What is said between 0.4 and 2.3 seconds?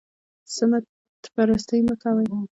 سمت پرستي مه کوئ